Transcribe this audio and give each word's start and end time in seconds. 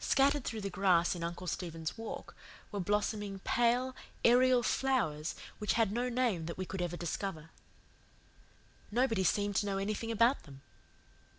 Scattered 0.00 0.44
through 0.44 0.60
the 0.60 0.68
grass 0.68 1.14
in 1.14 1.24
Uncle 1.24 1.46
Stephen's 1.46 1.96
Walk, 1.96 2.36
were 2.70 2.80
blossoming 2.80 3.38
pale, 3.38 3.96
aerial 4.22 4.62
flowers 4.62 5.34
which 5.56 5.72
had 5.72 5.90
no 5.90 6.10
name 6.10 6.44
that 6.44 6.58
we 6.58 6.66
could 6.66 6.82
ever 6.82 6.98
discover. 6.98 7.48
Nobody 8.90 9.24
seemed 9.24 9.56
to 9.56 9.64
know 9.64 9.78
anything 9.78 10.10
about 10.10 10.42
them. 10.42 10.60